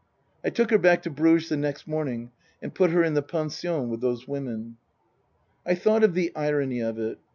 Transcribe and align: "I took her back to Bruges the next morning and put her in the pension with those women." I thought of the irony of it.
"I 0.43 0.49
took 0.49 0.71
her 0.71 0.79
back 0.79 1.03
to 1.03 1.11
Bruges 1.11 1.49
the 1.49 1.57
next 1.57 1.87
morning 1.87 2.31
and 2.59 2.73
put 2.73 2.89
her 2.89 3.03
in 3.03 3.13
the 3.13 3.21
pension 3.21 3.87
with 3.89 4.01
those 4.01 4.27
women." 4.27 4.77
I 5.63 5.75
thought 5.75 6.03
of 6.03 6.15
the 6.15 6.31
irony 6.35 6.79
of 6.79 6.97
it. 6.97 7.19